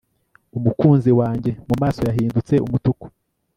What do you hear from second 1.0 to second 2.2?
wanjye mumaso